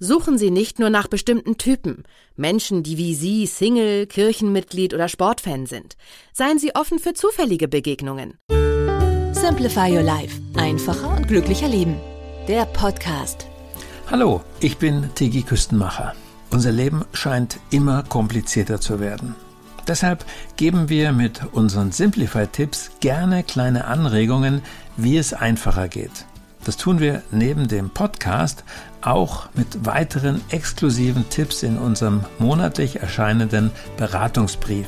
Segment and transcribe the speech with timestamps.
[0.00, 2.02] Suchen Sie nicht nur nach bestimmten Typen,
[2.34, 5.96] Menschen, die wie Sie Single, Kirchenmitglied oder Sportfan sind.
[6.32, 8.36] Seien Sie offen für zufällige Begegnungen.
[9.32, 10.40] Simplify Your Life.
[10.56, 11.94] Einfacher und glücklicher Leben.
[12.48, 13.46] Der Podcast.
[14.10, 16.16] Hallo, ich bin Tigi Küstenmacher.
[16.50, 19.36] Unser Leben scheint immer komplizierter zu werden.
[19.86, 20.24] Deshalb
[20.56, 24.62] geben wir mit unseren Simplify-Tipps gerne kleine Anregungen,
[24.96, 26.26] wie es einfacher geht.
[26.64, 28.64] Das tun wir neben dem Podcast
[29.02, 34.86] auch mit weiteren exklusiven Tipps in unserem monatlich erscheinenden Beratungsbrief.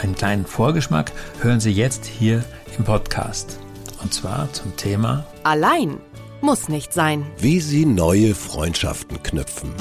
[0.00, 1.10] Einen kleinen Vorgeschmack
[1.40, 2.44] hören Sie jetzt hier
[2.78, 3.58] im Podcast.
[4.00, 5.98] Und zwar zum Thema Allein
[6.40, 7.26] muss nicht sein.
[7.38, 9.72] Wie Sie neue Freundschaften knüpfen.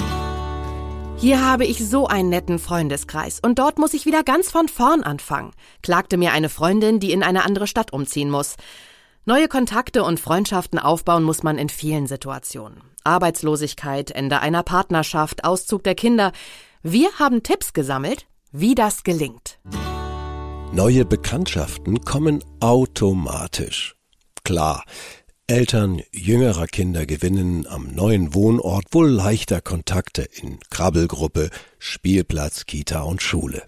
[1.20, 5.04] Hier habe ich so einen netten Freundeskreis und dort muss ich wieder ganz von vorn
[5.04, 5.52] anfangen,
[5.84, 8.56] klagte mir eine Freundin, die in eine andere Stadt umziehen muss.
[9.30, 12.80] Neue Kontakte und Freundschaften aufbauen muss man in vielen Situationen.
[13.04, 16.32] Arbeitslosigkeit, Ende einer Partnerschaft, Auszug der Kinder.
[16.82, 19.60] Wir haben Tipps gesammelt, wie das gelingt.
[20.72, 23.98] Neue Bekanntschaften kommen automatisch.
[24.46, 24.86] Klar,
[25.48, 33.22] Eltern jüngerer Kinder gewinnen am neuen Wohnort wohl leichter Kontakte in Krabbelgruppe, Spielplatz, Kita und
[33.22, 33.64] Schule.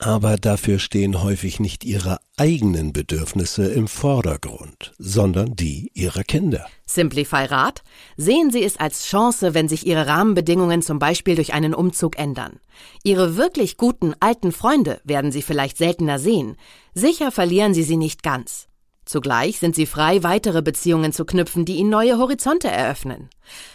[0.00, 6.66] Aber dafür stehen häufig nicht ihre eigenen Bedürfnisse im Vordergrund, sondern die ihrer Kinder.
[6.86, 7.82] Simplify Rat.
[8.16, 12.60] Sehen Sie es als Chance, wenn sich Ihre Rahmenbedingungen zum Beispiel durch einen Umzug ändern.
[13.02, 16.56] Ihre wirklich guten alten Freunde werden Sie vielleicht seltener sehen.
[16.94, 18.68] Sicher verlieren Sie sie nicht ganz.
[19.04, 23.30] Zugleich sind Sie frei, weitere Beziehungen zu knüpfen, die Ihnen neue Horizonte eröffnen.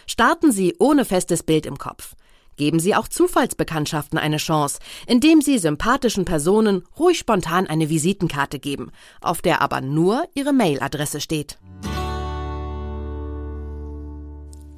[0.08, 2.16] Starten Sie ohne festes Bild im Kopf.
[2.58, 8.92] Geben Sie auch Zufallsbekanntschaften eine Chance, indem Sie sympathischen Personen ruhig spontan eine Visitenkarte geben,
[9.22, 11.58] auf der aber nur Ihre Mailadresse steht.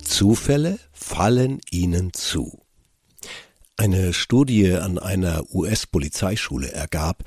[0.04, 2.62] Zufälle fallen Ihnen zu.
[3.78, 7.24] Eine Studie an einer US-Polizeischule ergab,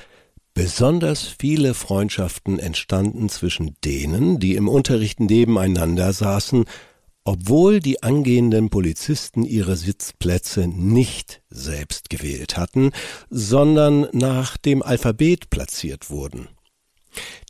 [0.59, 6.65] Besonders viele Freundschaften entstanden zwischen denen, die im Unterricht nebeneinander saßen,
[7.29, 12.91] obwohl die angehenden Polizisten ihre Sitzplätze nicht selbst gewählt hatten,
[13.29, 16.49] sondern nach dem Alphabet platziert wurden.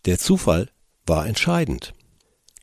[0.05, 0.69] Der Zufall
[1.06, 1.94] war entscheidend.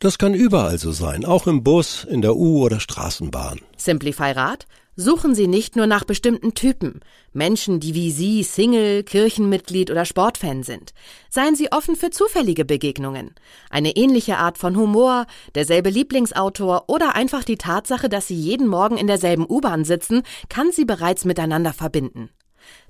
[0.01, 3.61] Das kann überall so sein, auch im Bus, in der U- oder Straßenbahn.
[3.77, 4.67] Simplify Rat
[4.97, 7.01] Suchen Sie nicht nur nach bestimmten Typen,
[7.33, 10.93] Menschen, die wie Sie Single, Kirchenmitglied oder Sportfan sind.
[11.29, 13.35] Seien Sie offen für zufällige Begegnungen.
[13.69, 18.97] Eine ähnliche Art von Humor, derselbe Lieblingsautor oder einfach die Tatsache, dass Sie jeden Morgen
[18.97, 22.29] in derselben U-Bahn sitzen, kann Sie bereits miteinander verbinden.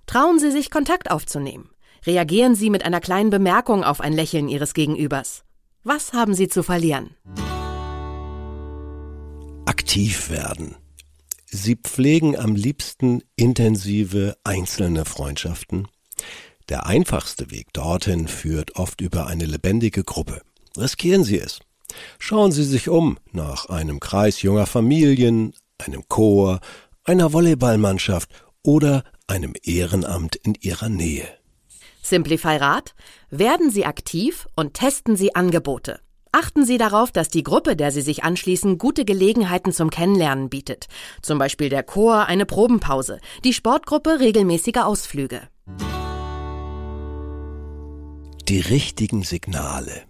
[0.05, 1.71] Trauen Sie sich, Kontakt aufzunehmen.
[2.05, 5.43] Reagieren Sie mit einer kleinen Bemerkung auf ein Lächeln Ihres Gegenübers.
[5.83, 7.15] Was haben Sie zu verlieren?
[9.65, 10.75] Aktiv werden.
[11.55, 15.87] Sie pflegen am liebsten intensive einzelne Freundschaften.
[16.67, 20.41] Der einfachste Weg dorthin führt oft über eine lebendige Gruppe.
[20.77, 21.59] Riskieren Sie es.
[22.19, 26.59] Schauen Sie sich um nach einem Kreis junger Familien, einem Chor,
[27.05, 28.29] einer Volleyballmannschaft
[28.61, 31.27] oder einem Ehrenamt in Ihrer Nähe.
[32.01, 32.95] Simplify Rat.
[33.29, 36.01] Werden Sie aktiv und testen Sie Angebote.
[36.37, 40.87] Achten Sie darauf, dass die Gruppe, der Sie sich anschließen, gute Gelegenheiten zum Kennenlernen bietet.
[41.21, 45.43] Zum Beispiel der Chor eine Probenpause, die Sportgruppe regelmäßige Ausflüge.
[48.49, 50.03] Die richtigen Signale.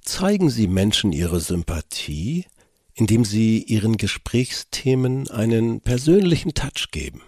[0.00, 2.46] Zeigen Sie Menschen Ihre Sympathie,
[2.94, 7.20] indem Sie Ihren Gesprächsthemen einen persönlichen Touch geben.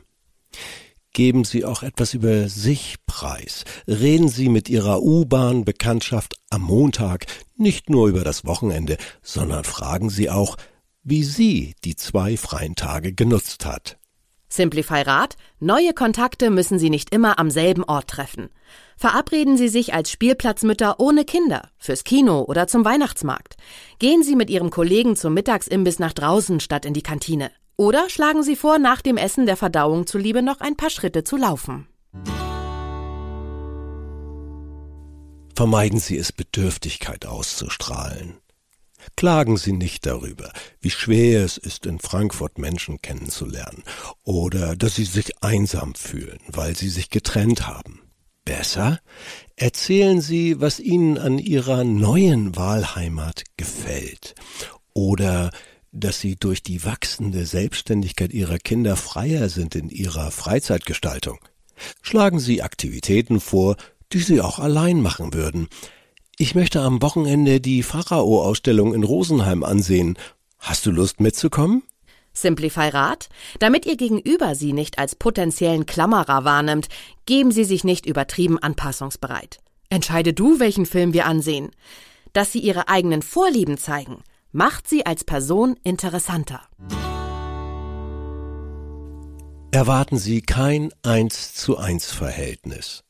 [1.14, 3.64] Geben Sie auch etwas über sich preis.
[3.86, 7.26] Reden Sie mit Ihrer U-Bahn-Bekanntschaft am Montag
[7.56, 10.56] nicht nur über das Wochenende, sondern fragen Sie auch,
[11.04, 13.96] wie sie die zwei freien Tage genutzt hat.
[14.48, 18.50] Simplify Rat, neue Kontakte müssen Sie nicht immer am selben Ort treffen.
[18.96, 23.56] Verabreden Sie sich als Spielplatzmütter ohne Kinder, fürs Kino oder zum Weihnachtsmarkt.
[23.98, 27.50] Gehen Sie mit Ihrem Kollegen zum Mittagsimbiss nach draußen statt in die Kantine.
[27.76, 31.36] Oder schlagen Sie vor, nach dem Essen der Verdauung zuliebe noch ein paar Schritte zu
[31.36, 31.88] laufen.
[35.56, 38.38] Vermeiden Sie es, Bedürftigkeit auszustrahlen.
[39.16, 40.50] Klagen Sie nicht darüber,
[40.80, 43.84] wie schwer es ist, in Frankfurt Menschen kennenzulernen
[44.24, 48.00] oder dass Sie sich einsam fühlen, weil Sie sich getrennt haben.
[48.44, 49.00] Besser
[49.56, 54.34] erzählen Sie, was Ihnen an Ihrer neuen Wahlheimat gefällt
[54.92, 55.50] oder
[55.94, 61.38] dass Sie durch die wachsende Selbstständigkeit Ihrer Kinder freier sind in ihrer Freizeitgestaltung.
[62.02, 63.76] Schlagen Sie Aktivitäten vor,
[64.12, 65.68] die Sie auch allein machen würden,
[66.36, 70.18] ich möchte am Wochenende die Pharao-Ausstellung in Rosenheim ansehen.
[70.58, 71.84] Hast du Lust mitzukommen?
[72.32, 73.28] Simplify Rat?
[73.60, 76.88] Damit Ihr Gegenüber Sie nicht als potenziellen Klammerer wahrnimmt,
[77.26, 79.58] geben Sie sich nicht übertrieben anpassungsbereit.
[79.90, 81.70] Entscheide du, welchen Film wir ansehen.
[82.32, 84.24] Dass Sie Ihre eigenen Vorlieben zeigen,
[84.54, 86.62] macht Sie als Person interessanter.
[89.72, 93.02] Erwarten Sie kein Eins zu eins Verhältnis.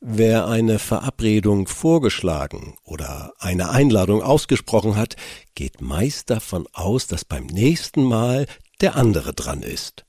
[0.00, 5.14] Wer eine Verabredung vorgeschlagen oder eine Einladung ausgesprochen hat,
[5.54, 8.46] geht meist davon aus, dass beim nächsten Mal
[8.80, 10.04] der andere dran ist.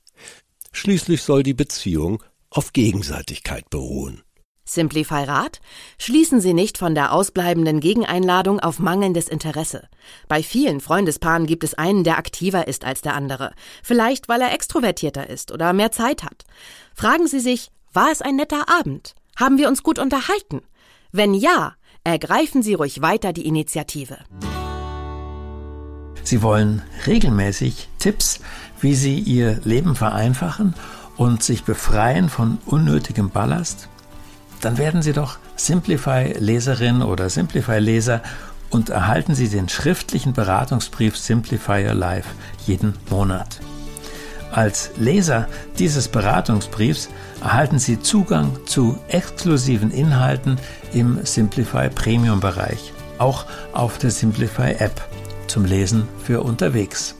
[0.71, 4.23] Schließlich soll die Beziehung auf Gegenseitigkeit beruhen.
[4.67, 5.59] Simplify Rat?
[5.97, 9.87] Schließen Sie nicht von der ausbleibenden Gegeneinladung auf mangelndes Interesse.
[10.27, 13.53] Bei vielen Freundespaaren gibt es einen, der aktiver ist als der andere.
[13.81, 16.45] Vielleicht, weil er extrovertierter ist oder mehr Zeit hat.
[16.93, 19.15] Fragen Sie sich, war es ein netter Abend?
[19.35, 20.61] Haben wir uns gut unterhalten?
[21.11, 21.73] Wenn ja,
[22.03, 24.17] ergreifen Sie ruhig weiter die Initiative.
[26.23, 28.41] Sie wollen regelmäßig Tipps,
[28.81, 30.73] wie Sie Ihr Leben vereinfachen
[31.15, 33.87] und sich befreien von unnötigem Ballast?
[34.61, 38.21] Dann werden Sie doch Simplify-Leserin oder Simplify-Leser
[38.69, 42.29] und erhalten Sie den schriftlichen Beratungsbrief Simplify Your Life
[42.65, 43.59] jeden Monat.
[44.51, 47.09] Als Leser dieses Beratungsbriefs
[47.41, 50.57] erhalten Sie Zugang zu exklusiven Inhalten
[50.93, 55.01] im Simplify Premium Bereich, auch auf der Simplify App
[55.47, 57.16] zum Lesen für unterwegs.